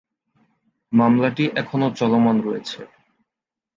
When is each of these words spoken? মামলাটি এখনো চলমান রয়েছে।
মামলাটি 0.93 1.43
এখনো 1.55 1.87
চলমান 1.91 2.37
রয়েছে। 2.41 2.79